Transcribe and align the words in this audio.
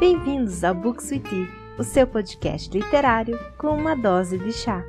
Bem-vindos 0.00 0.64
ao 0.64 0.74
Book 0.74 1.02
Sweetie, 1.02 1.46
o 1.78 1.84
seu 1.84 2.06
podcast 2.06 2.70
literário 2.70 3.38
com 3.58 3.68
uma 3.76 3.94
dose 3.94 4.38
de 4.38 4.50
chá. 4.50 4.82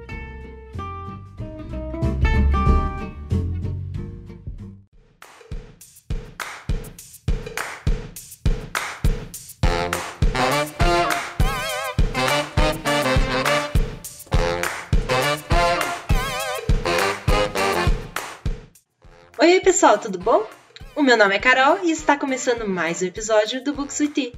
Oi, 19.37 19.59
pessoal, 19.59 19.97
tudo 19.97 20.17
bom? 20.17 20.47
O 20.95 21.03
meu 21.03 21.17
nome 21.17 21.35
é 21.35 21.39
Carol 21.39 21.83
e 21.83 21.91
está 21.91 22.15
começando 22.15 22.65
mais 22.65 23.01
um 23.01 23.05
episódio 23.07 23.61
do 23.61 23.73
Book 23.73 23.91
Sweetie. 23.91 24.33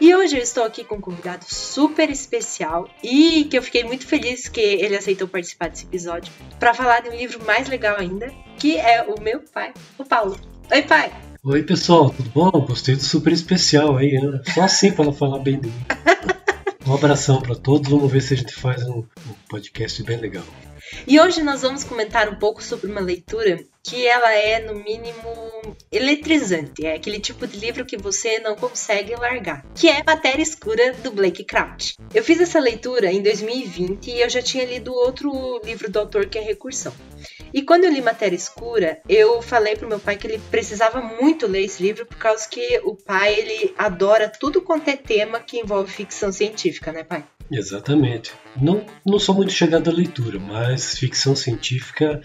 E 0.00 0.14
hoje 0.14 0.36
eu 0.36 0.42
estou 0.42 0.64
aqui 0.64 0.82
com 0.84 0.96
um 0.96 1.00
convidado 1.00 1.44
super 1.46 2.10
especial 2.10 2.88
e 3.02 3.44
que 3.44 3.56
eu 3.56 3.62
fiquei 3.62 3.84
muito 3.84 4.06
feliz 4.06 4.48
que 4.48 4.60
ele 4.60 4.96
aceitou 4.96 5.28
participar 5.28 5.70
desse 5.70 5.84
episódio 5.84 6.32
para 6.58 6.74
falar 6.74 7.00
de 7.00 7.10
um 7.10 7.14
livro 7.14 7.44
mais 7.44 7.68
legal 7.68 7.96
ainda, 7.98 8.32
que 8.58 8.76
é 8.76 9.02
o 9.02 9.20
meu 9.20 9.40
pai, 9.40 9.72
o 9.96 10.04
Paulo. 10.04 10.36
Oi, 10.70 10.82
pai! 10.82 11.12
Oi, 11.44 11.62
pessoal, 11.62 12.10
tudo 12.10 12.30
bom? 12.30 12.50
Gostei 12.66 12.96
do 12.96 13.02
super 13.02 13.32
especial 13.32 13.96
aí, 13.96 14.12
né? 14.12 14.40
Só 14.52 14.62
assim 14.62 14.90
para 14.90 15.04
ela 15.04 15.12
falar 15.12 15.38
bem 15.38 15.60
de 15.60 15.68
mim. 15.68 15.84
Um 16.86 16.92
abração 16.92 17.40
para 17.40 17.54
todos, 17.54 17.90
vamos 17.90 18.12
ver 18.12 18.20
se 18.20 18.34
a 18.34 18.36
gente 18.36 18.54
faz 18.54 18.82
um, 18.82 18.98
um 18.98 19.34
podcast 19.48 20.02
bem 20.02 20.18
legal. 20.18 20.44
E 21.06 21.20
hoje 21.20 21.42
nós 21.42 21.62
vamos 21.62 21.84
comentar 21.84 22.28
um 22.28 22.36
pouco 22.36 22.62
sobre 22.62 22.90
uma 22.90 23.00
leitura 23.00 23.64
que 23.82 24.06
ela 24.06 24.32
é, 24.32 24.60
no 24.60 24.74
mínimo, 24.74 25.76
eletrizante. 25.92 26.86
É 26.86 26.94
aquele 26.94 27.20
tipo 27.20 27.46
de 27.46 27.58
livro 27.58 27.84
que 27.84 27.98
você 27.98 28.38
não 28.38 28.56
consegue 28.56 29.14
largar, 29.14 29.64
que 29.74 29.88
é 29.88 30.02
Matéria 30.02 30.42
Escura, 30.42 30.94
do 30.94 31.10
Blake 31.10 31.44
Crouch. 31.44 31.96
Eu 32.14 32.24
fiz 32.24 32.40
essa 32.40 32.58
leitura 32.58 33.12
em 33.12 33.22
2020 33.22 34.10
e 34.10 34.20
eu 34.20 34.28
já 34.30 34.40
tinha 34.40 34.64
lido 34.64 34.92
outro 34.92 35.60
livro 35.62 35.90
do 35.90 35.98
autor 35.98 36.26
que 36.26 36.38
é 36.38 36.40
Recursão. 36.40 36.94
E 37.52 37.62
quando 37.62 37.84
eu 37.84 37.92
li 37.92 38.00
Matéria 38.00 38.34
Escura, 38.34 39.00
eu 39.08 39.40
falei 39.42 39.76
pro 39.76 39.88
meu 39.88 40.00
pai 40.00 40.16
que 40.16 40.26
ele 40.26 40.40
precisava 40.50 41.00
muito 41.00 41.46
ler 41.46 41.64
esse 41.64 41.82
livro 41.82 42.06
por 42.06 42.16
causa 42.16 42.48
que 42.48 42.80
o 42.84 42.96
pai, 42.96 43.34
ele 43.34 43.74
adora 43.76 44.28
tudo 44.28 44.62
quanto 44.62 44.88
é 44.88 44.96
tema 44.96 45.38
que 45.38 45.58
envolve 45.58 45.92
ficção 45.92 46.32
científica, 46.32 46.90
né, 46.90 47.04
pai? 47.04 47.24
Exatamente. 47.50 48.32
Não, 48.60 48.84
não 49.04 49.18
sou 49.18 49.34
muito 49.34 49.52
chegado 49.52 49.88
à 49.88 49.92
leitura, 49.92 50.38
mas 50.38 50.96
ficção 50.98 51.36
científica 51.36 52.20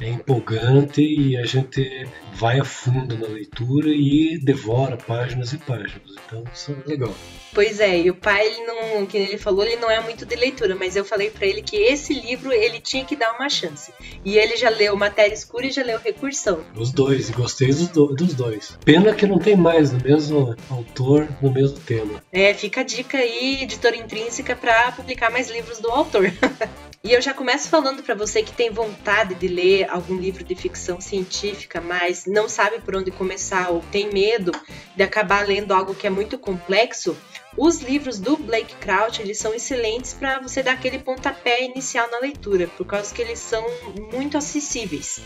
é 0.00 0.08
empolgante 0.08 1.02
e 1.02 1.36
a 1.36 1.44
gente 1.44 2.08
vai 2.34 2.58
a 2.58 2.64
fundo 2.64 3.16
na 3.16 3.28
leitura 3.28 3.88
e 3.88 4.38
devora 4.42 4.96
páginas 4.96 5.52
e 5.52 5.58
páginas. 5.58 6.14
Então 6.26 6.44
isso 6.52 6.76
é 6.84 6.88
legal. 6.88 7.14
Pois 7.52 7.78
é, 7.78 8.00
e 8.00 8.10
o 8.10 8.14
pai, 8.16 8.46
ele 8.46 8.66
não, 8.66 9.06
que 9.06 9.16
ele 9.16 9.38
falou, 9.38 9.64
ele 9.64 9.76
não 9.76 9.88
é 9.88 10.00
muito 10.00 10.26
de 10.26 10.34
leitura, 10.34 10.74
mas 10.74 10.96
eu 10.96 11.04
falei 11.04 11.30
para 11.30 11.46
ele 11.46 11.62
que 11.62 11.76
esse 11.76 12.12
livro 12.12 12.52
ele 12.52 12.80
tinha 12.80 13.04
que 13.04 13.14
dar 13.14 13.32
uma 13.34 13.48
chance. 13.48 13.92
E 14.24 14.36
ele 14.36 14.56
já 14.56 14.68
leu 14.68 14.96
Matéria 14.96 15.32
Escura 15.32 15.66
e 15.66 15.70
já 15.70 15.84
leu 15.84 16.00
Recursão. 16.00 16.64
Os 16.74 16.90
dois, 16.90 17.30
e 17.30 17.32
gostei 17.32 17.68
dos, 17.68 17.88
do, 17.88 18.06
dos 18.08 18.34
dois. 18.34 18.76
Pena 18.84 19.14
que 19.14 19.26
não 19.26 19.38
tem 19.38 19.56
mais 19.56 19.92
no 19.92 20.00
mesmo 20.00 20.56
autor, 20.68 21.28
no 21.40 21.52
mesmo 21.52 21.78
tema. 21.78 22.20
É, 22.32 22.52
fica 22.52 22.80
a 22.80 22.84
dica 22.84 23.18
aí, 23.18 23.62
editora 23.62 23.96
intrínseca, 23.96 24.56
para 24.56 24.90
publicar 24.90 25.30
mais 25.30 25.48
livros 25.48 25.78
do 25.78 25.90
autor. 25.90 26.32
E 27.04 27.12
eu 27.12 27.20
já 27.20 27.34
começo 27.34 27.68
falando 27.68 28.02
para 28.02 28.14
você 28.14 28.42
que 28.42 28.54
tem 28.54 28.70
vontade 28.70 29.34
de 29.34 29.46
ler 29.46 29.90
algum 29.90 30.16
livro 30.16 30.42
de 30.42 30.54
ficção 30.54 31.02
científica, 31.02 31.78
mas 31.78 32.24
não 32.24 32.48
sabe 32.48 32.80
por 32.80 32.96
onde 32.96 33.10
começar 33.10 33.68
ou 33.68 33.84
tem 33.92 34.10
medo 34.10 34.52
de 34.96 35.02
acabar 35.02 35.46
lendo 35.46 35.74
algo 35.74 35.94
que 35.94 36.06
é 36.06 36.10
muito 36.10 36.38
complexo. 36.38 37.14
Os 37.58 37.82
livros 37.82 38.18
do 38.18 38.38
Blake 38.38 38.74
Crouch 38.76 39.20
eles 39.20 39.36
são 39.36 39.52
excelentes 39.52 40.14
para 40.14 40.40
você 40.40 40.62
dar 40.62 40.72
aquele 40.72 40.98
pontapé 40.98 41.62
inicial 41.62 42.10
na 42.10 42.20
leitura, 42.20 42.68
por 42.68 42.86
causa 42.86 43.14
que 43.14 43.20
eles 43.20 43.38
são 43.38 43.62
muito 44.10 44.38
acessíveis. 44.38 45.20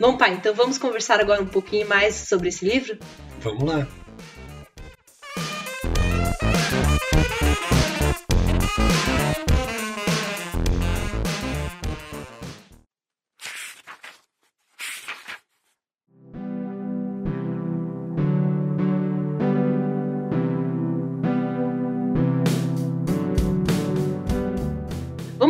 Bom, 0.00 0.16
pai, 0.16 0.32
então 0.32 0.54
vamos 0.54 0.78
conversar 0.78 1.20
agora 1.20 1.42
um 1.42 1.46
pouquinho 1.46 1.86
mais 1.86 2.14
sobre 2.14 2.48
esse 2.48 2.64
livro? 2.64 2.98
Vamos 3.40 3.64
lá. 3.64 3.86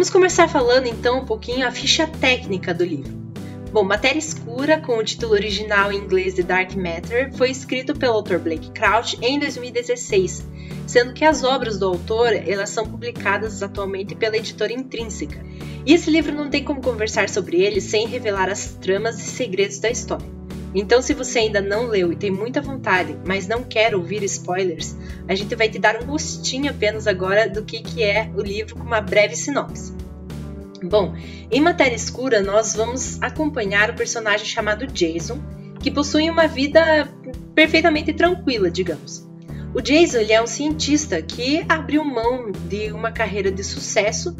Vamos 0.00 0.08
começar 0.08 0.48
falando 0.48 0.86
então 0.86 1.18
um 1.18 1.26
pouquinho 1.26 1.68
a 1.68 1.70
ficha 1.70 2.06
técnica 2.06 2.72
do 2.72 2.82
livro. 2.82 3.12
Bom, 3.70 3.84
Matéria 3.84 4.18
Escura, 4.18 4.80
com 4.80 4.96
o 4.96 5.04
título 5.04 5.34
original 5.34 5.92
em 5.92 5.98
inglês 5.98 6.36
de 6.36 6.42
Dark 6.42 6.74
Matter, 6.74 7.30
foi 7.36 7.50
escrito 7.50 7.92
pelo 7.94 8.14
autor 8.14 8.38
Blake 8.38 8.70
Crouch 8.70 9.18
em 9.20 9.38
2016, 9.38 10.42
sendo 10.86 11.12
que 11.12 11.22
as 11.22 11.44
obras 11.44 11.78
do 11.78 11.84
autor 11.84 12.32
elas 12.32 12.70
são 12.70 12.86
publicadas 12.86 13.62
atualmente 13.62 14.14
pela 14.14 14.38
editora 14.38 14.72
Intrínseca. 14.72 15.38
E 15.84 15.92
esse 15.92 16.10
livro 16.10 16.34
não 16.34 16.48
tem 16.48 16.64
como 16.64 16.80
conversar 16.80 17.28
sobre 17.28 17.60
ele 17.60 17.82
sem 17.82 18.06
revelar 18.06 18.48
as 18.48 18.72
tramas 18.80 19.18
e 19.18 19.28
segredos 19.28 19.80
da 19.80 19.90
história. 19.90 20.39
Então, 20.74 21.02
se 21.02 21.14
você 21.14 21.40
ainda 21.40 21.60
não 21.60 21.86
leu 21.86 22.12
e 22.12 22.16
tem 22.16 22.30
muita 22.30 22.60
vontade, 22.60 23.16
mas 23.26 23.48
não 23.48 23.64
quer 23.64 23.94
ouvir 23.94 24.22
spoilers, 24.22 24.94
a 25.26 25.34
gente 25.34 25.54
vai 25.54 25.68
te 25.68 25.78
dar 25.78 26.00
um 26.00 26.06
gostinho 26.06 26.70
apenas 26.70 27.06
agora 27.06 27.48
do 27.48 27.64
que, 27.64 27.80
que 27.80 28.02
é 28.02 28.30
o 28.36 28.40
livro 28.40 28.76
com 28.76 28.84
uma 28.84 29.00
breve 29.00 29.34
sinopse. 29.34 29.92
Bom, 30.82 31.14
em 31.50 31.60
Matéria 31.60 31.94
Escura 31.94 32.40
nós 32.40 32.74
vamos 32.74 33.20
acompanhar 33.20 33.90
o 33.90 33.94
personagem 33.94 34.46
chamado 34.46 34.86
Jason, 34.86 35.38
que 35.80 35.90
possui 35.90 36.30
uma 36.30 36.46
vida 36.46 37.08
perfeitamente 37.54 38.12
tranquila, 38.12 38.70
digamos. 38.70 39.28
O 39.74 39.80
Jason 39.80 40.18
ele 40.18 40.32
é 40.32 40.42
um 40.42 40.46
cientista 40.46 41.20
que 41.20 41.64
abriu 41.68 42.04
mão 42.04 42.50
de 42.68 42.90
uma 42.92 43.12
carreira 43.12 43.52
de 43.52 43.62
sucesso 43.62 44.34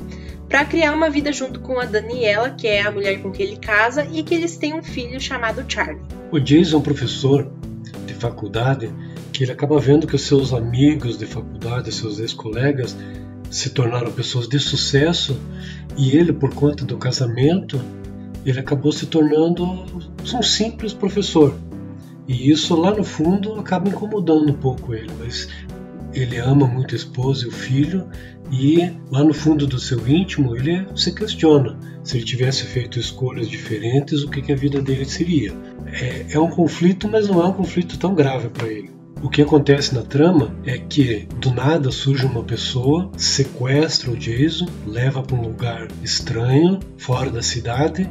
para 0.48 0.64
criar 0.64 0.92
uma 0.92 1.08
vida 1.08 1.32
junto 1.32 1.60
com 1.60 1.78
a 1.78 1.84
Daniela, 1.84 2.50
que 2.50 2.66
é 2.66 2.82
a 2.82 2.90
mulher 2.90 3.22
com 3.22 3.30
quem 3.30 3.46
ele 3.46 3.56
casa, 3.56 4.08
e 4.10 4.22
que 4.24 4.34
eles 4.34 4.56
têm 4.56 4.74
um 4.74 4.82
filho 4.82 5.20
chamado 5.20 5.64
Charlie. 5.68 6.19
O 6.32 6.38
Jason 6.38 6.76
é 6.76 6.78
um 6.78 6.82
professor 6.82 7.50
de 8.06 8.14
faculdade 8.14 8.88
que 9.32 9.42
ele 9.42 9.50
acaba 9.50 9.80
vendo 9.80 10.06
que 10.06 10.14
os 10.14 10.22
seus 10.22 10.52
amigos 10.52 11.18
de 11.18 11.26
faculdade, 11.26 11.90
seus 11.90 12.20
ex-colegas, 12.20 12.96
se 13.50 13.70
tornaram 13.70 14.12
pessoas 14.12 14.48
de 14.48 14.60
sucesso 14.60 15.36
e 15.96 16.16
ele, 16.16 16.32
por 16.32 16.54
conta 16.54 16.84
do 16.84 16.96
casamento, 16.96 17.80
ele 18.46 18.60
acabou 18.60 18.92
se 18.92 19.06
tornando 19.06 19.64
um 19.64 20.42
simples 20.42 20.92
professor. 20.92 21.52
E 22.28 22.48
isso 22.48 22.76
lá 22.76 22.92
no 22.92 23.02
fundo 23.02 23.54
acaba 23.54 23.88
incomodando 23.88 24.50
um 24.50 24.54
pouco 24.54 24.94
ele, 24.94 25.10
mas 25.18 25.48
ele 26.12 26.38
ama 26.38 26.66
muito 26.66 26.94
a 26.94 26.96
esposa 26.96 27.44
e 27.44 27.48
o 27.48 27.52
filho 27.52 28.06
e 28.50 28.90
lá 29.10 29.22
no 29.22 29.32
fundo 29.32 29.66
do 29.66 29.78
seu 29.78 30.06
íntimo 30.06 30.56
ele 30.56 30.86
se 30.96 31.14
questiona 31.14 31.78
se 32.02 32.16
ele 32.16 32.24
tivesse 32.24 32.64
feito 32.64 32.98
escolhas 32.98 33.48
diferentes, 33.48 34.22
o 34.22 34.30
que, 34.30 34.42
que 34.42 34.52
a 34.52 34.56
vida 34.56 34.80
dele 34.80 35.04
seria. 35.04 35.52
É, 35.86 36.26
é 36.30 36.40
um 36.40 36.48
conflito, 36.48 37.08
mas 37.08 37.28
não 37.28 37.40
é 37.42 37.46
um 37.46 37.52
conflito 37.52 37.98
tão 37.98 38.14
grave 38.14 38.48
para 38.48 38.68
ele. 38.68 38.90
O 39.22 39.28
que 39.28 39.42
acontece 39.42 39.94
na 39.94 40.02
trama 40.02 40.54
é 40.64 40.78
que 40.78 41.28
do 41.40 41.52
nada 41.52 41.90
surge 41.90 42.24
uma 42.24 42.42
pessoa, 42.42 43.10
sequestra 43.18 44.10
o 44.10 44.16
Jason, 44.16 44.66
leva 44.86 45.22
para 45.22 45.36
um 45.36 45.42
lugar 45.42 45.88
estranho, 46.02 46.80
fora 46.96 47.30
da 47.30 47.42
cidade, 47.42 48.10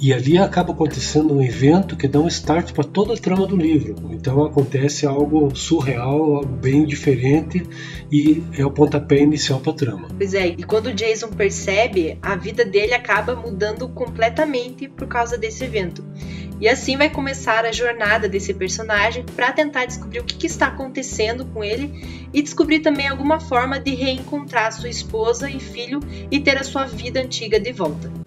e 0.00 0.12
ali 0.12 0.36
acaba 0.36 0.72
acontecendo 0.72 1.34
um 1.34 1.42
evento 1.42 1.96
que 1.96 2.06
dá 2.06 2.20
um 2.20 2.28
start 2.28 2.72
para 2.72 2.84
toda 2.84 3.14
a 3.14 3.16
trama 3.16 3.46
do 3.46 3.56
livro. 3.56 3.94
Então 4.10 4.44
acontece 4.44 5.06
algo 5.06 5.54
surreal, 5.54 6.36
algo 6.36 6.46
bem 6.46 6.84
diferente 6.84 7.66
e 8.10 8.42
é 8.56 8.64
o 8.64 8.70
pontapé 8.70 9.20
inicial 9.20 9.60
para 9.60 9.72
a 9.72 9.76
trama. 9.76 10.08
Pois 10.16 10.34
é, 10.34 10.48
e 10.48 10.62
quando 10.62 10.86
o 10.86 10.92
Jason 10.92 11.28
percebe, 11.28 12.18
a 12.20 12.36
vida 12.36 12.64
dele 12.64 12.94
acaba 12.94 13.34
mudando 13.34 13.88
completamente 13.88 14.88
por 14.88 15.06
causa 15.06 15.38
desse 15.38 15.64
evento. 15.64 16.04
E 16.60 16.68
assim 16.68 16.96
vai 16.96 17.10
começar 17.10 17.64
a 17.64 17.72
jornada 17.72 18.28
desse 18.28 18.54
personagem 18.54 19.24
para 19.34 19.52
tentar 19.52 19.86
descobrir 19.86 20.20
o 20.20 20.24
que, 20.24 20.36
que, 20.36 20.46
está 20.46 20.68
acontecendo 20.68 21.44
com 21.46 21.64
ele 21.64 22.28
e 22.32 22.40
descobrir 22.40 22.80
também 22.80 23.08
alguma 23.08 23.40
forma 23.40 23.80
de 23.80 23.94
reencontrar 23.94 24.72
sua 24.72 24.88
esposa 24.88 25.50
e 25.50 25.58
filho 25.58 26.00
e 26.30 26.38
ter 26.38 26.56
a 26.56 26.64
sua 26.64 26.84
vida 26.84 27.20
antiga 27.20 27.58
de 27.58 27.72
volta. 27.72 28.23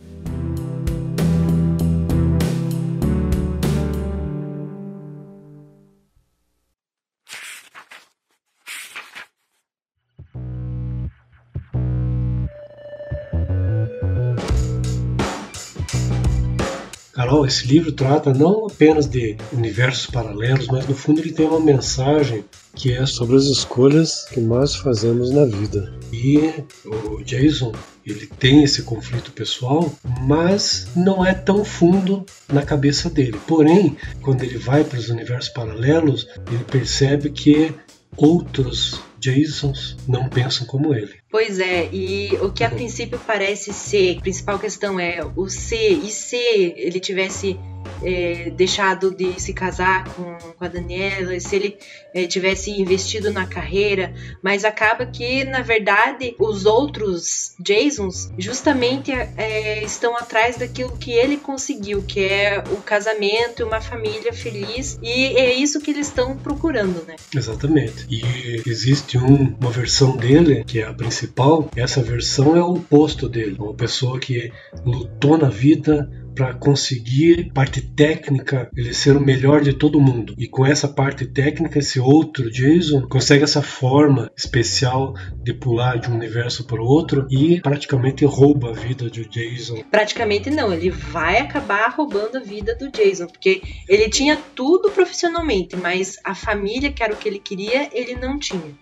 Esse 17.47 17.65
livro 17.65 17.91
trata 17.91 18.33
não 18.33 18.67
apenas 18.67 19.07
de 19.07 19.37
universos 19.53 20.07
paralelos, 20.07 20.67
mas 20.67 20.87
no 20.87 20.93
fundo 20.93 21.21
ele 21.21 21.31
tem 21.31 21.47
uma 21.47 21.59
mensagem 21.59 22.43
que 22.75 22.93
é 22.93 23.05
sobre 23.05 23.35
as 23.37 23.45
escolhas 23.45 24.25
que 24.25 24.39
nós 24.39 24.75
fazemos 24.75 25.31
na 25.31 25.45
vida. 25.45 25.93
E 26.11 26.53
o 26.85 27.23
Jason, 27.23 27.71
ele 28.05 28.27
tem 28.27 28.63
esse 28.63 28.83
conflito 28.83 29.31
pessoal, 29.31 29.91
mas 30.21 30.87
não 30.95 31.25
é 31.25 31.33
tão 31.33 31.65
fundo 31.65 32.25
na 32.51 32.61
cabeça 32.61 33.09
dele. 33.09 33.39
Porém, 33.47 33.97
quando 34.21 34.43
ele 34.43 34.57
vai 34.57 34.83
para 34.83 34.99
os 34.99 35.09
universos 35.09 35.49
paralelos, 35.49 36.27
ele 36.51 36.63
percebe 36.65 37.31
que 37.31 37.73
outros 38.15 39.01
Jasons 39.19 39.97
não 40.07 40.29
pensam 40.29 40.65
como 40.67 40.93
ele. 40.93 41.15
Pois 41.29 41.59
é, 41.59 41.89
e 41.91 42.29
o 42.41 42.51
que 42.51 42.63
a 42.63 42.69
princípio 42.69 43.19
parece 43.27 43.73
ser, 43.73 44.17
a 44.17 44.21
principal 44.21 44.57
questão 44.57 44.99
é 44.99 45.19
o 45.35 45.49
se 45.49 45.75
e 45.75 46.09
se 46.09 46.37
ele 46.37 46.99
tivesse 46.99 47.59
é, 48.03 48.49
deixado 48.51 49.11
de 49.11 49.39
se 49.39 49.53
casar 49.53 50.05
com, 50.13 50.37
com 50.53 50.65
a 50.65 50.67
Daniela, 50.67 51.39
se 51.39 51.55
ele 51.55 51.77
é, 52.13 52.25
tivesse 52.25 52.71
investido 52.71 53.31
na 53.31 53.45
carreira, 53.45 54.13
mas 54.41 54.65
acaba 54.65 55.05
que, 55.05 55.43
na 55.45 55.61
verdade, 55.61 56.35
os 56.39 56.65
outros 56.65 57.55
Jasons 57.65 58.31
justamente 58.37 59.11
é, 59.11 59.83
estão 59.83 60.15
atrás 60.15 60.57
daquilo 60.57 60.95
que 60.97 61.11
ele 61.11 61.37
conseguiu, 61.37 62.03
que 62.03 62.19
é 62.19 62.63
o 62.71 62.77
casamento, 62.77 63.65
uma 63.65 63.81
família 63.81 64.33
feliz, 64.33 64.97
e 65.01 65.11
é 65.37 65.53
isso 65.53 65.81
que 65.81 65.91
eles 65.91 66.07
estão 66.07 66.37
procurando, 66.37 67.05
né? 67.07 67.15
Exatamente. 67.35 68.05
E 68.09 68.61
existe 68.65 69.17
um, 69.17 69.55
uma 69.59 69.71
versão 69.71 70.15
dele, 70.15 70.63
que 70.65 70.79
é 70.79 70.83
a 70.83 70.91
principal, 71.17 71.67
essa 71.75 72.01
versão 72.01 72.55
é 72.55 72.61
o 72.61 72.73
oposto 72.75 73.27
dele, 73.27 73.57
uma 73.57 73.73
pessoa 73.73 74.19
que 74.19 74.51
lutou 74.85 75.35
na 75.35 75.49
vida, 75.49 76.07
para 76.37 76.53
conseguir 76.53 77.51
parte 77.51 77.81
técnica 77.81 78.69
ele 78.77 78.93
ser 78.93 79.17
o 79.17 79.19
melhor 79.19 79.61
de 79.61 79.73
todo 79.73 79.99
mundo. 79.99 80.35
E 80.37 80.47
com 80.47 80.63
essa 80.63 80.87
parte 80.87 81.25
técnica, 81.25 81.79
esse 81.79 81.99
outro 81.99 82.51
Jason 82.51 83.07
consegue 83.07 83.43
essa 83.43 83.63
forma 83.63 84.31
especial 84.37 85.15
de 85.43 85.51
pular 85.51 85.97
de 85.97 86.11
um 86.11 86.13
universo 86.13 86.65
para 86.65 86.79
o 86.79 86.85
outro 86.85 87.25
e 87.31 87.59
praticamente 87.59 88.23
rouba 88.23 88.69
a 88.69 88.73
vida 88.73 89.09
do 89.09 89.27
Jason. 89.27 89.83
Praticamente 89.89 90.51
não, 90.51 90.71
ele 90.71 90.91
vai 90.91 91.39
acabar 91.39 91.89
roubando 91.89 92.37
a 92.37 92.41
vida 92.41 92.75
do 92.75 92.91
Jason, 92.91 93.25
porque 93.25 93.63
ele 93.89 94.07
tinha 94.07 94.37
tudo 94.53 94.91
profissionalmente, 94.91 95.75
mas 95.75 96.17
a 96.23 96.35
família, 96.35 96.91
que 96.91 97.01
era 97.01 97.13
o 97.13 97.17
que 97.17 97.27
ele 97.27 97.39
queria, 97.39 97.89
ele 97.91 98.15
não 98.15 98.37
tinha. 98.37 98.75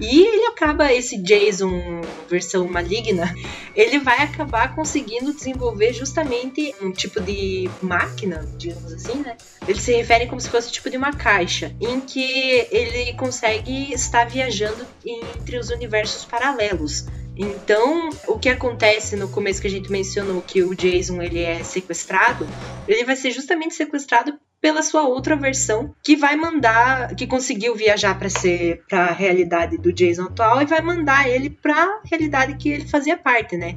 E 0.00 0.22
ele 0.22 0.46
acaba, 0.46 0.90
esse 0.90 1.18
Jason 1.18 2.00
versão 2.30 2.66
maligna, 2.66 3.34
ele 3.76 3.98
vai 3.98 4.22
acabar 4.22 4.74
conseguindo 4.74 5.34
desenvolver 5.34 5.92
justamente 5.92 6.74
um 6.80 6.90
tipo 7.02 7.20
de 7.20 7.68
máquina, 7.80 8.46
digamos 8.56 8.92
assim, 8.92 9.20
né? 9.20 9.36
Eles 9.66 9.82
se 9.82 9.92
referem 9.92 10.28
como 10.28 10.40
se 10.40 10.48
fosse 10.48 10.70
tipo 10.70 10.88
de 10.88 10.96
uma 10.96 11.12
caixa, 11.12 11.74
em 11.80 12.00
que 12.00 12.66
ele 12.70 13.12
consegue 13.14 13.92
estar 13.92 14.24
viajando 14.24 14.86
entre 15.04 15.58
os 15.58 15.70
universos 15.70 16.24
paralelos. 16.24 17.06
Então, 17.36 18.10
o 18.28 18.38
que 18.38 18.48
acontece 18.48 19.16
no 19.16 19.28
começo 19.28 19.60
que 19.60 19.66
a 19.66 19.70
gente 19.70 19.90
mencionou 19.90 20.42
que 20.42 20.62
o 20.62 20.74
Jason 20.74 21.20
ele 21.22 21.40
é 21.40 21.62
sequestrado, 21.64 22.46
ele 22.86 23.04
vai 23.04 23.16
ser 23.16 23.30
justamente 23.30 23.74
sequestrado 23.74 24.38
pela 24.60 24.82
sua 24.82 25.02
outra 25.02 25.34
versão 25.34 25.92
que 26.04 26.14
vai 26.14 26.36
mandar, 26.36 27.16
que 27.16 27.26
conseguiu 27.26 27.74
viajar 27.74 28.16
para 28.16 28.28
ser 28.28 28.84
para 28.88 29.06
a 29.06 29.12
realidade 29.12 29.76
do 29.76 29.92
Jason 29.92 30.24
atual 30.24 30.62
e 30.62 30.66
vai 30.66 30.80
mandar 30.80 31.28
ele 31.28 31.50
para 31.50 31.74
a 31.74 32.00
realidade 32.04 32.54
que 32.56 32.68
ele 32.68 32.86
fazia 32.86 33.16
parte, 33.16 33.56
né? 33.56 33.76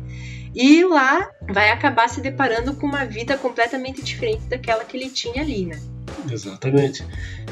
E 0.55 0.85
lá 0.85 1.29
vai 1.49 1.69
acabar 1.69 2.07
se 2.07 2.21
deparando 2.21 2.73
com 2.73 2.87
uma 2.87 3.05
vida 3.05 3.37
completamente 3.37 4.01
diferente 4.01 4.43
daquela 4.45 4.85
que 4.85 4.95
ele 4.95 5.09
tinha 5.09 5.41
ali, 5.41 5.65
né? 5.65 5.77
Exatamente. 6.31 7.05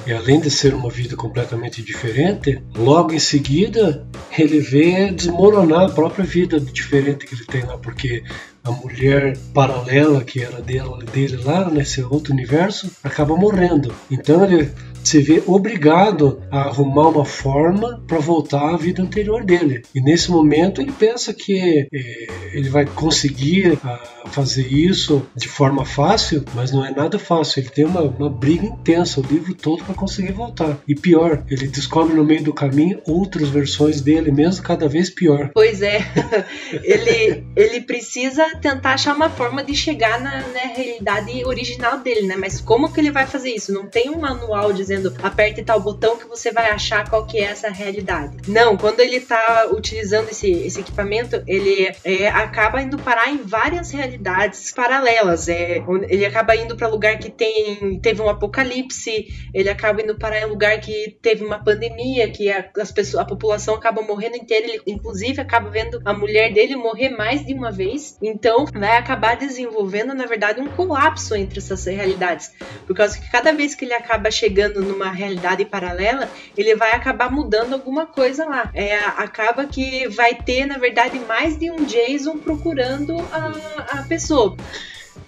E 0.08 0.14
além 0.14 0.40
de 0.40 0.50
ser 0.50 0.74
uma 0.74 0.90
vida 0.90 1.16
completamente 1.16 1.82
diferente, 1.84 2.64
logo 2.76 3.14
em 3.14 3.20
seguida 3.20 4.08
ele 4.38 4.60
vê 4.60 5.12
desmoronar 5.12 5.86
a 5.86 5.94
própria 5.94 6.26
vida 6.26 6.60
diferente 6.60 7.26
que 7.26 7.36
ele 7.36 7.46
tem 7.46 7.64
lá, 7.64 7.78
porque 7.78 8.24
a 8.64 8.72
mulher 8.72 9.38
paralela 9.54 10.24
que 10.24 10.42
era 10.42 10.62
dele, 10.62 11.06
dele 11.12 11.38
lá 11.38 11.70
nesse 11.70 12.02
outro 12.02 12.34
universo 12.34 12.90
acaba 13.04 13.36
morrendo. 13.36 13.94
Então 14.10 14.44
ele 14.46 14.72
se 15.04 15.20
vê 15.20 15.44
obrigado 15.46 16.42
a 16.50 16.62
arrumar 16.62 17.10
uma 17.10 17.26
forma 17.26 18.04
para 18.08 18.20
voltar 18.20 18.74
à 18.74 18.78
vida 18.78 19.02
anterior 19.02 19.44
dele. 19.44 19.84
E 19.94 20.02
nesse 20.02 20.32
momento 20.32 20.82
ele 20.82 20.92
pensa 20.92 21.34
que 21.34 21.88
é, 21.94 22.58
ele 22.58 22.70
vai 22.70 22.86
conseguir 22.86 23.78
a, 23.84 23.90
ah, 23.90 24.30
fazer 24.30 24.68
isso 24.68 25.26
de 25.36 25.48
forma 25.48 25.86
fácil, 25.86 26.44
mas 26.54 26.72
não 26.72 26.86
é 26.86 26.92
nada 26.92 27.20
fácil. 27.20 27.60
Ele 27.60 27.70
tem 27.70 27.86
uma, 27.86 28.02
uma 28.02 28.30
briga 28.30 28.66
intensa 28.66 29.20
o 29.20 29.24
livro 29.24 29.54
todo 29.54 29.84
para 29.84 29.94
conseguir 29.94 30.32
voltar. 30.32 30.78
E 30.88 30.96
pior, 30.96 31.44
ele 31.50 31.68
descobre 31.68 32.16
no 32.16 32.24
meio 32.24 32.44
do 32.44 32.54
caminho 32.54 33.02
outras 33.08 33.50
versões 33.50 34.02
dele 34.02 34.32
mesmo, 34.32 34.64
cada 34.64 34.88
vez 34.88 35.10
pior. 35.10 35.52
Pois 35.54 35.82
é, 35.82 36.00
ele, 36.84 37.46
ele 37.56 37.82
precisa 37.82 38.44
tentar 38.62 38.94
achar 38.94 39.16
uma 39.16 39.30
forma 39.30 39.64
de 39.64 39.76
chegar 39.76 40.20
na, 40.22 40.42
na 40.48 40.74
realidade 40.76 41.44
original 41.46 42.00
dele, 42.00 42.28
né? 42.28 42.36
Mas 42.36 42.62
como 42.62 42.92
que 42.92 43.00
ele 43.00 43.12
vai 43.12 43.28
fazer 43.28 43.50
isso? 43.50 43.74
Não 43.74 43.88
tem 43.88 44.10
um 44.10 44.20
manual 44.20 44.72
dizendo 44.72 44.93
dizendo 44.94 45.14
aperte 45.22 45.64
tal 45.64 45.80
botão 45.80 46.18
que 46.18 46.28
você 46.28 46.52
vai 46.52 46.70
achar 46.70 47.10
qual 47.10 47.26
que 47.26 47.38
é 47.38 47.44
essa 47.44 47.70
realidade. 47.70 48.38
Não, 48.48 48.78
quando 48.78 49.00
ele 49.00 49.18
está 49.18 49.68
utilizando 49.72 50.30
esse, 50.30 50.52
esse 50.52 50.80
equipamento, 50.80 51.42
ele 51.48 51.92
é, 52.04 52.28
acaba 52.28 52.82
indo 52.82 52.98
parar 52.98 53.30
em 53.30 53.38
várias 53.38 53.92
realidades 53.92 54.72
paralelas. 54.72 55.48
É, 55.48 55.84
ele 56.08 56.26
acaba 56.26 56.56
indo 56.56 56.76
para 56.76 56.88
lugar 56.88 57.18
que 57.18 57.30
tem 57.30 58.00
teve 58.00 58.22
um 58.22 58.30
apocalipse, 58.30 59.28
ele 59.54 59.70
acaba 59.70 60.02
indo 60.02 60.16
para 60.16 60.46
um 60.46 60.50
lugar 60.50 60.80
que 60.80 61.18
teve 61.22 61.44
uma 61.44 61.64
pandemia, 61.64 62.30
que 62.30 62.52
a, 62.52 62.66
as 62.80 62.92
pessoas, 62.92 63.24
a 63.24 63.26
população 63.26 63.76
acaba 63.76 64.02
morrendo 64.02 64.38
inteira, 64.38 64.68
ele 64.68 64.82
inclusive 64.86 65.42
acaba 65.42 65.70
vendo 65.70 66.02
a 66.06 66.14
mulher 66.14 66.54
dele 66.54 66.76
morrer 66.76 67.10
mais 67.10 67.46
de 67.46 67.54
uma 67.54 67.72
vez. 67.72 68.18
Então, 68.22 68.66
vai 68.66 68.98
acabar 68.98 69.36
desenvolvendo, 69.36 70.14
na 70.14 70.26
verdade, 70.26 70.62
um 70.62 70.68
colapso 70.68 71.36
entre 71.36 71.60
essas 71.60 71.86
realidades, 71.86 72.52
por 72.86 72.96
causa 72.96 73.20
que 73.20 73.32
cada 73.32 73.52
vez 73.54 73.76
que 73.76 73.86
ele 73.86 73.94
acaba 73.94 74.30
chegando 74.30 74.83
numa 74.84 75.10
realidade 75.12 75.66
paralela, 75.66 76.30
ele 76.58 76.76
vai 76.76 76.92
acabar 76.92 77.32
mudando 77.32 77.74
alguma 77.74 78.06
coisa 78.06 78.46
lá. 78.46 78.70
É, 78.74 78.98
acaba 79.00 79.66
que 79.66 80.08
vai 80.10 80.36
ter, 80.36 80.66
na 80.66 80.78
verdade, 80.78 81.20
mais 81.20 81.58
de 81.58 81.72
um 81.72 81.84
Jason 81.86 82.38
procurando 82.38 83.16
a, 83.32 84.00
a 84.00 84.04
pessoa. 84.04 84.56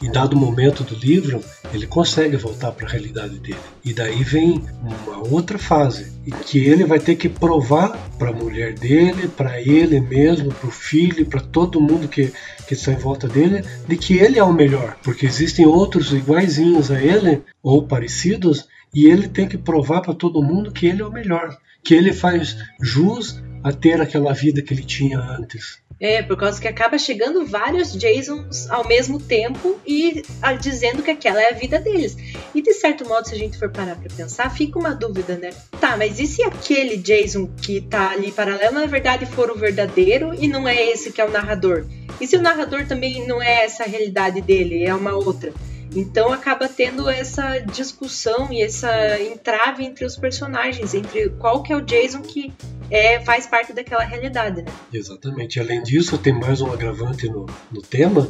Em 0.01 0.11
dado 0.11 0.35
momento 0.35 0.83
do 0.83 0.95
livro, 0.95 1.43
ele 1.73 1.87
consegue 1.87 2.35
voltar 2.35 2.71
para 2.71 2.87
a 2.87 2.89
realidade 2.89 3.39
dele. 3.39 3.59
E 3.83 3.93
daí 3.93 4.23
vem 4.23 4.61
uma 4.81 5.27
outra 5.29 5.57
fase, 5.57 6.11
em 6.25 6.31
que 6.31 6.59
ele 6.59 6.83
vai 6.83 6.99
ter 6.99 7.15
que 7.15 7.29
provar 7.29 7.97
para 8.17 8.29
a 8.29 8.33
mulher 8.33 8.73
dele, 8.73 9.27
para 9.27 9.61
ele 9.61 9.99
mesmo, 10.01 10.51
para 10.51 10.67
o 10.67 10.71
filho, 10.71 11.25
para 11.25 11.39
todo 11.39 11.81
mundo 11.81 12.07
que, 12.07 12.31
que 12.67 12.73
está 12.73 12.91
em 12.91 12.97
volta 12.97 13.27
dele, 13.27 13.63
de 13.87 13.95
que 13.95 14.17
ele 14.17 14.37
é 14.37 14.43
o 14.43 14.53
melhor. 14.53 14.97
Porque 15.03 15.25
existem 15.25 15.65
outros 15.65 16.11
iguaizinhos 16.11 16.91
a 16.91 17.01
ele, 17.01 17.41
ou 17.63 17.83
parecidos, 17.83 18.67
e 18.95 19.11
ele 19.11 19.27
tem 19.27 19.45
que 19.45 19.57
provar 19.57 20.01
para 20.01 20.13
todo 20.13 20.41
mundo 20.41 20.71
que 20.71 20.87
ele 20.87 21.01
é 21.01 21.05
o 21.05 21.11
melhor, 21.11 21.57
que 21.83 21.93
ele 21.93 22.13
faz 22.13 22.57
jus 22.81 23.43
a 23.61 23.73
ter 23.73 23.99
aquela 23.99 24.31
vida 24.31 24.61
que 24.61 24.73
ele 24.73 24.83
tinha 24.83 25.19
antes. 25.19 25.83
É, 25.99 26.21
por 26.21 26.37
causa 26.37 26.59
que 26.59 26.67
acaba 26.67 26.97
chegando 26.97 27.45
vários 27.45 27.93
Jasons 27.93 28.69
ao 28.69 28.85
mesmo 28.87 29.19
tempo 29.19 29.79
e 29.87 30.23
a, 30.41 30.53
dizendo 30.53 31.01
que 31.01 31.09
aquela 31.09 31.41
é 31.41 31.49
a 31.51 31.55
vida 31.55 31.79
deles. 31.79 32.17
E 32.53 32.61
de 32.61 32.73
certo 32.73 33.07
modo, 33.07 33.27
se 33.27 33.33
a 33.33 33.37
gente 33.37 33.57
for 33.57 33.69
parar 33.69 33.95
pra 33.95 34.09
pensar, 34.15 34.49
fica 34.49 34.77
uma 34.77 34.93
dúvida, 34.93 35.37
né? 35.37 35.51
Tá, 35.79 35.95
mas 35.97 36.19
e 36.19 36.27
se 36.27 36.43
aquele 36.43 36.97
Jason 36.97 37.47
que 37.47 37.81
tá 37.81 38.11
ali 38.11 38.31
paralelo, 38.31 38.75
na 38.75 38.85
verdade, 38.85 39.25
for 39.25 39.49
o 39.49 39.55
verdadeiro 39.55 40.33
e 40.37 40.47
não 40.47 40.67
é 40.67 40.91
esse 40.91 41.11
que 41.11 41.21
é 41.21 41.25
o 41.25 41.31
narrador? 41.31 41.85
E 42.19 42.27
se 42.27 42.35
o 42.35 42.41
narrador 42.41 42.85
também 42.85 43.25
não 43.25 43.41
é 43.41 43.63
essa 43.65 43.83
realidade 43.85 44.41
dele, 44.41 44.85
é 44.85 44.93
uma 44.93 45.13
outra? 45.13 45.53
Então 45.95 46.33
acaba 46.33 46.67
tendo 46.67 47.09
essa 47.09 47.59
discussão 47.59 48.51
e 48.51 48.61
essa 48.61 49.19
entrave 49.21 49.85
entre 49.85 50.03
os 50.03 50.17
personagens, 50.17 50.93
entre 50.93 51.29
qual 51.29 51.63
que 51.63 51.71
é 51.71 51.75
o 51.75 51.81
Jason 51.81 52.21
que 52.21 52.53
é, 52.91 53.19
faz 53.21 53.47
parte 53.47 53.73
daquela 53.73 54.03
realidade, 54.03 54.61
né? 54.61 54.71
Exatamente. 54.93 55.59
Além 55.59 55.81
disso, 55.81 56.17
tem 56.17 56.33
mais 56.33 56.61
um 56.61 56.71
agravante 56.71 57.27
no, 57.27 57.45
no 57.71 57.81
tema, 57.81 58.29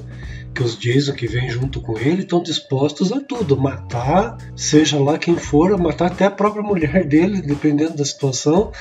que 0.55 0.63
os 0.63 0.79
Jason 0.79 1.13
que 1.13 1.27
vêm 1.27 1.49
junto 1.49 1.81
com 1.81 1.99
ele 1.99 2.21
estão 2.21 2.41
dispostos 2.41 3.11
a 3.11 3.19
tudo, 3.19 3.57
matar, 3.57 4.37
seja 4.55 4.97
lá 4.97 5.17
quem 5.17 5.35
for, 5.35 5.77
matar 5.77 6.07
até 6.07 6.25
a 6.25 6.31
própria 6.31 6.63
mulher 6.63 7.03
dele, 7.03 7.41
dependendo 7.41 7.97
da 7.97 8.05
situação. 8.05 8.71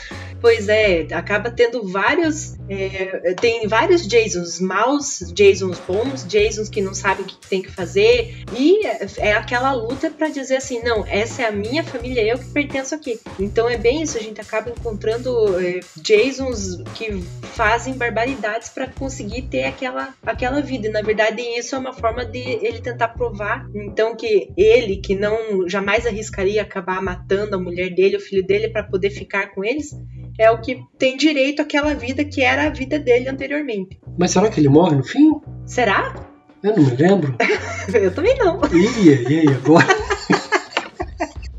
Pois 0.40 0.68
é, 0.68 1.06
acaba 1.12 1.50
tendo 1.50 1.86
vários, 1.88 2.54
é, 2.68 3.34
tem 3.40 3.66
vários 3.66 4.02
Jasons 4.02 4.60
maus, 4.60 5.20
Jasons 5.36 5.80
bons, 5.86 6.26
Jasons 6.28 6.68
que 6.68 6.80
não 6.80 6.94
sabem 6.94 7.24
o 7.24 7.26
que 7.26 7.36
tem 7.48 7.62
que 7.62 7.70
fazer 7.70 8.44
e 8.56 8.86
é 9.16 9.32
aquela 9.32 9.72
luta 9.72 10.10
para 10.10 10.28
dizer 10.28 10.56
assim, 10.56 10.82
não, 10.82 11.04
essa 11.06 11.42
é 11.42 11.46
a 11.46 11.52
minha 11.52 11.82
família, 11.82 12.22
eu 12.22 12.38
que 12.38 12.44
pertenço 12.50 12.94
aqui. 12.94 13.18
Então 13.40 13.68
é 13.68 13.78
bem 13.78 14.02
isso, 14.02 14.18
a 14.18 14.20
gente 14.20 14.40
acaba 14.40 14.70
encontrando 14.70 15.58
é, 15.58 15.80
Jasons 16.06 16.82
que 16.94 17.22
fazem 17.54 17.94
barbaridades 17.94 18.68
para 18.68 18.86
conseguir 18.86 19.42
ter 19.42 19.64
aquela, 19.64 20.12
aquela 20.26 20.60
vida. 20.60 20.88
E, 20.88 20.90
na 20.90 21.00
verdade, 21.00 21.40
isso 21.40 21.63
isso 21.64 21.74
é 21.74 21.78
uma 21.78 21.94
forma 21.94 22.26
de 22.26 22.38
ele 22.38 22.80
tentar 22.80 23.08
provar, 23.08 23.66
então 23.74 24.14
que 24.14 24.52
ele 24.56 24.98
que 24.98 25.14
não 25.14 25.66
jamais 25.66 26.06
arriscaria 26.06 26.60
acabar 26.60 27.02
matando 27.02 27.56
a 27.56 27.58
mulher 27.58 27.94
dele, 27.94 28.16
o 28.16 28.20
filho 28.20 28.46
dele 28.46 28.68
para 28.68 28.82
poder 28.84 29.10
ficar 29.10 29.48
com 29.54 29.64
eles, 29.64 29.90
é 30.38 30.50
o 30.50 30.60
que 30.60 30.78
tem 30.98 31.16
direito 31.16 31.62
àquela 31.62 31.94
vida 31.94 32.22
que 32.22 32.42
era 32.42 32.66
a 32.66 32.70
vida 32.70 32.98
dele 32.98 33.30
anteriormente. 33.30 33.98
Mas 34.18 34.32
será 34.32 34.50
que 34.50 34.60
ele 34.60 34.68
morre 34.68 34.96
no 34.96 35.04
fim? 35.04 35.40
Será? 35.64 36.14
Eu 36.62 36.76
não 36.76 36.84
me 36.84 36.96
lembro. 36.96 37.34
Eu 37.92 38.14
também 38.14 38.36
não. 38.36 38.60
E 38.72 39.12
aí, 39.12 39.48
agora? 39.48 39.86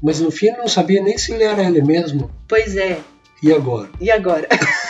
Mas 0.04 0.20
no 0.20 0.30
fim 0.30 0.48
ele 0.48 0.58
não 0.58 0.68
sabia 0.68 1.02
nem 1.02 1.18
se 1.18 1.34
ele 1.34 1.44
era 1.44 1.64
ele 1.64 1.82
mesmo. 1.82 2.30
Pois 2.48 2.76
é. 2.76 3.00
E 3.42 3.52
agora? 3.52 3.90
E 4.00 4.12
agora? 4.12 4.48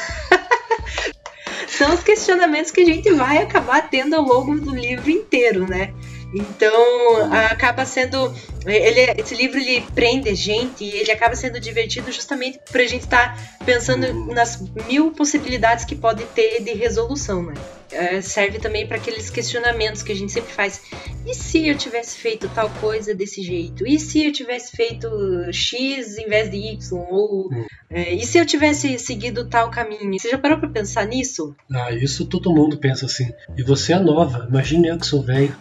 São 1.77 1.94
os 1.94 2.01
questionamentos 2.01 2.72
que 2.72 2.82
a 2.82 2.86
gente 2.86 3.12
vai 3.12 3.39
acabar 3.39 3.89
tendo 3.89 4.15
ao 4.15 4.22
longo 4.22 4.58
do 4.60 4.74
livro 4.74 5.10
inteiro, 5.10 5.67
né? 5.67 5.94
Então 6.34 7.32
acaba 7.51 7.86
sendo 7.86 8.34
ele, 8.65 9.13
esse 9.22 9.36
livro 9.36 9.60
ele 9.60 9.82
prende 9.94 10.34
gente 10.34 10.84
e 10.84 10.89
ele 10.89 11.12
acaba 11.12 11.36
sendo 11.36 11.60
divertido 11.60 12.12
justamente 12.12 12.60
para 12.72 12.82
a 12.82 12.88
gente 12.88 13.03
estar 13.03 13.36
tá 13.36 13.65
pensando 13.65 14.25
nas 14.34 14.62
mil 14.88 15.12
possibilidades 15.12 15.86
que 15.86 15.96
pode 15.96 16.24
ter 16.25 16.63
de 16.63 16.74
resolução, 16.74 17.44
né? 17.44 17.53
É, 17.91 18.20
serve 18.20 18.58
também 18.60 18.88
para 18.88 18.98
aqueles 18.98 19.29
questionamentos 19.29 20.01
que 20.01 20.12
a 20.12 20.15
gente 20.15 20.32
sempre 20.32 20.51
faz. 20.51 20.82
E 21.25 21.34
se 21.34 21.67
eu 21.67 21.77
tivesse 21.77 22.17
feito 22.17 22.50
tal 22.50 22.70
coisa 22.82 23.13
desse 23.13 23.41
jeito? 23.41 23.88
E 23.88 24.00
se 24.00 24.25
eu 24.25 24.34
tivesse 24.34 24.75
feito 24.75 25.08
X 25.53 26.17
em 26.17 26.27
vez 26.27 26.50
de 26.50 26.58
Y? 26.58 26.98
Ou 27.10 27.50
é, 27.89 28.13
e 28.13 28.25
se 28.25 28.38
eu 28.38 28.46
tivesse 28.46 28.98
seguido 28.98 29.48
tal 29.48 29.70
caminho? 29.70 30.12
Você 30.20 30.29
já 30.29 30.38
parou 30.38 30.58
para 30.58 30.70
pensar 30.70 31.05
nisso? 31.05 31.55
Ah, 31.72 31.91
isso 31.91 32.25
todo 32.25 32.53
mundo 32.53 32.77
pensa 32.77 33.05
assim. 33.05 33.32
E 33.55 33.63
você 33.63 33.94
é 33.94 34.00
nova. 34.00 34.48
Imagine 34.50 34.89
eu 34.89 34.98
que 34.98 35.05
sou 35.05 35.22
velho. 35.22 35.55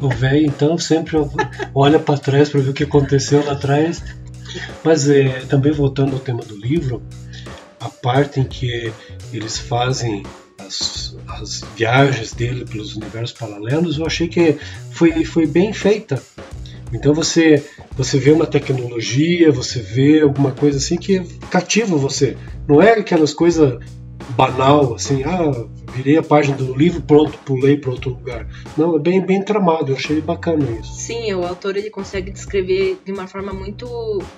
O 0.00 0.08
velho, 0.08 0.46
então, 0.46 0.78
sempre 0.78 1.16
olha 1.74 1.98
para 1.98 2.18
trás 2.18 2.48
para 2.48 2.60
ver 2.60 2.70
o 2.70 2.74
que 2.74 2.84
aconteceu 2.84 3.44
lá 3.44 3.52
atrás. 3.52 4.02
Mas 4.84 5.08
é, 5.08 5.40
também 5.48 5.72
voltando 5.72 6.14
ao 6.14 6.20
tema 6.20 6.42
do 6.42 6.56
livro, 6.56 7.02
a 7.80 7.88
parte 7.88 8.40
em 8.40 8.44
que 8.44 8.92
eles 9.32 9.58
fazem 9.58 10.22
as, 10.58 11.16
as 11.28 11.62
viagens 11.76 12.32
dele 12.32 12.64
pelos 12.64 12.96
universos 12.96 13.36
paralelos, 13.36 13.98
eu 13.98 14.06
achei 14.06 14.28
que 14.28 14.56
foi, 14.92 15.24
foi 15.24 15.46
bem 15.46 15.72
feita. 15.72 16.22
Então 16.92 17.12
você 17.12 17.62
você 17.96 18.18
vê 18.18 18.30
uma 18.30 18.46
tecnologia, 18.46 19.50
você 19.50 19.80
vê 19.80 20.20
alguma 20.20 20.52
coisa 20.52 20.78
assim 20.78 20.96
que 20.96 21.20
cativa 21.50 21.96
você. 21.96 22.36
Não 22.66 22.80
é 22.80 22.92
aquelas 22.92 23.34
coisas 23.34 23.78
banal, 24.36 24.94
assim, 24.94 25.22
ah, 25.24 25.50
virei 25.88 26.16
a 26.16 26.22
página 26.22 26.56
do 26.56 26.74
livro, 26.74 27.02
pronto, 27.02 27.38
pulei 27.38 27.76
para 27.76 27.90
outro 27.90 28.10
lugar. 28.10 28.46
Não, 28.76 28.96
é 28.96 28.98
bem, 28.98 29.20
bem 29.20 29.42
tramado, 29.42 29.92
eu 29.92 29.96
achei 29.96 30.20
bacana 30.20 30.64
isso. 30.80 30.92
Sim, 30.94 31.32
o 31.34 31.44
autor 31.44 31.76
ele 31.76 31.90
consegue 31.90 32.30
descrever 32.30 32.98
de 33.04 33.12
uma 33.12 33.26
forma 33.26 33.52
muito 33.52 33.86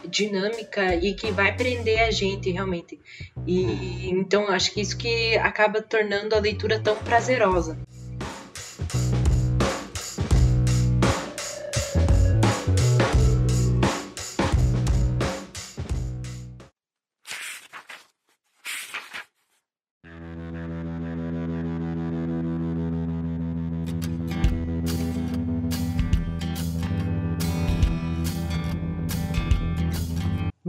dinâmica 0.08 0.94
e 0.94 1.14
que 1.14 1.30
vai 1.30 1.54
prender 1.56 2.00
a 2.00 2.10
gente 2.10 2.50
realmente. 2.50 3.00
E 3.46 4.10
então 4.10 4.48
acho 4.48 4.72
que 4.72 4.80
isso 4.80 4.96
que 4.96 5.36
acaba 5.38 5.82
tornando 5.82 6.34
a 6.34 6.40
leitura 6.40 6.78
tão 6.78 6.96
prazerosa. 6.96 7.78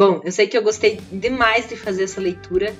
Bom, 0.01 0.19
eu 0.23 0.31
sei 0.31 0.47
que 0.47 0.57
eu 0.57 0.63
gostei 0.63 0.99
demais 1.11 1.69
de 1.69 1.75
fazer 1.75 2.05
essa 2.05 2.19
leitura 2.19 2.73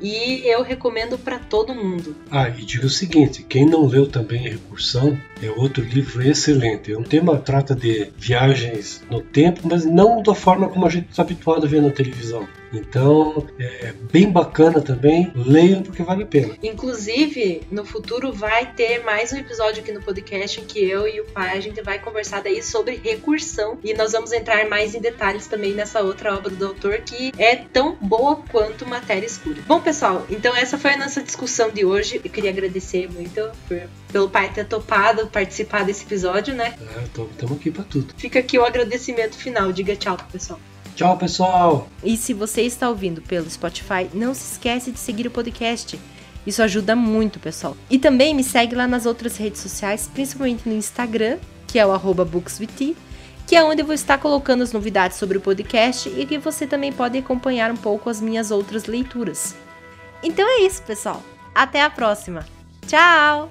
e 0.00 0.42
eu 0.46 0.62
recomendo 0.62 1.18
para 1.18 1.38
todo 1.38 1.74
mundo. 1.74 2.16
Ah, 2.30 2.48
e 2.48 2.64
digo 2.64 2.86
o 2.86 2.90
seguinte: 2.90 3.44
quem 3.48 3.66
não 3.66 3.86
leu 3.86 4.06
também 4.06 4.46
a 4.46 4.50
Recursão 4.50 5.18
é 5.42 5.50
outro 5.50 5.84
livro 5.84 6.22
excelente. 6.22 6.92
É 6.92 6.98
um 6.98 7.02
tema 7.02 7.36
que 7.38 7.44
trata 7.44 7.74
de 7.74 8.10
viagens 8.16 9.02
no 9.10 9.20
tempo, 9.20 9.60
mas 9.64 9.84
não 9.84 10.22
da 10.22 10.34
forma 10.34 10.68
como 10.68 10.86
a 10.86 10.90
gente 10.90 11.08
está 11.10 11.22
habituado 11.22 11.66
a 11.66 11.68
ver 11.68 11.82
na 11.82 11.90
televisão. 11.90 12.48
Então 12.72 13.46
é 13.58 13.92
bem 14.12 14.30
bacana 14.30 14.80
também. 14.80 15.32
Leiam 15.34 15.82
porque 15.82 16.02
vale 16.02 16.24
a 16.24 16.26
pena. 16.26 16.54
Inclusive, 16.62 17.62
no 17.70 17.84
futuro 17.84 18.32
vai 18.32 18.72
ter 18.72 19.02
mais 19.04 19.32
um 19.32 19.36
episódio 19.36 19.82
aqui 19.82 19.92
no 19.92 20.02
podcast 20.02 20.60
em 20.60 20.64
que 20.64 20.78
eu 20.84 21.06
e 21.08 21.20
o 21.20 21.24
pai 21.24 21.56
a 21.56 21.60
gente 21.60 21.80
vai 21.82 21.98
conversar 21.98 22.42
daí 22.42 22.62
sobre 22.62 23.00
recursão 23.02 23.78
e 23.82 23.94
nós 23.94 24.12
vamos 24.12 24.32
entrar 24.32 24.68
mais 24.68 24.94
em 24.94 25.00
detalhes 25.00 25.46
também 25.46 25.72
nessa 25.72 26.02
outra 26.02 26.34
obra 26.34 26.50
do 26.50 26.66
autor 26.66 26.98
que 26.98 27.32
é 27.38 27.56
tão 27.56 27.96
boa 27.96 28.36
quanto 28.50 28.86
Matéria 28.86 29.26
Escura. 29.26 29.62
Bom, 29.66 29.80
pessoal, 29.88 30.26
então 30.28 30.54
essa 30.54 30.76
foi 30.76 30.92
a 30.92 30.96
nossa 30.98 31.22
discussão 31.22 31.70
de 31.70 31.82
hoje. 31.82 32.20
Eu 32.22 32.30
queria 32.30 32.50
agradecer 32.50 33.10
muito 33.10 33.50
por, 33.66 33.80
pelo 34.12 34.28
pai 34.28 34.52
ter 34.52 34.66
topado 34.66 35.28
participar 35.28 35.82
desse 35.82 36.04
episódio, 36.04 36.54
né? 36.54 36.74
É, 36.78 37.04
estamos 37.04 37.56
aqui 37.56 37.70
para 37.70 37.84
tudo. 37.84 38.12
Fica 38.18 38.38
aqui 38.38 38.58
o 38.58 38.66
agradecimento 38.66 39.34
final. 39.38 39.72
Diga 39.72 39.96
tchau 39.96 40.14
pro 40.14 40.26
pessoal. 40.26 40.60
Tchau, 40.94 41.16
pessoal! 41.16 41.88
E 42.04 42.18
se 42.18 42.34
você 42.34 42.62
está 42.62 42.86
ouvindo 42.86 43.22
pelo 43.22 43.48
Spotify, 43.48 44.10
não 44.12 44.34
se 44.34 44.52
esquece 44.52 44.92
de 44.92 44.98
seguir 44.98 45.26
o 45.26 45.30
podcast. 45.30 45.98
Isso 46.46 46.62
ajuda 46.62 46.94
muito, 46.94 47.40
pessoal. 47.40 47.74
E 47.88 47.98
também 47.98 48.34
me 48.34 48.44
segue 48.44 48.74
lá 48.74 48.86
nas 48.86 49.06
outras 49.06 49.38
redes 49.38 49.62
sociais, 49.62 50.10
principalmente 50.12 50.68
no 50.68 50.74
Instagram, 50.74 51.38
que 51.66 51.78
é 51.78 51.86
o 51.86 51.92
arroba 51.92 52.26
bookswith, 52.26 52.94
que 53.46 53.56
é 53.56 53.64
onde 53.64 53.80
eu 53.80 53.86
vou 53.86 53.94
estar 53.94 54.18
colocando 54.18 54.62
as 54.62 54.72
novidades 54.72 55.16
sobre 55.16 55.38
o 55.38 55.40
podcast 55.40 56.10
e 56.10 56.26
que 56.26 56.36
você 56.36 56.66
também 56.66 56.92
pode 56.92 57.16
acompanhar 57.16 57.70
um 57.70 57.76
pouco 57.76 58.10
as 58.10 58.20
minhas 58.20 58.50
outras 58.50 58.84
leituras. 58.84 59.56
Então 60.22 60.46
é 60.48 60.62
isso, 60.62 60.82
pessoal. 60.82 61.22
Até 61.54 61.82
a 61.82 61.90
próxima. 61.90 62.46
Tchau! 62.86 63.50